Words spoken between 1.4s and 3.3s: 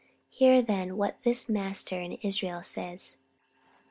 master in Israel says.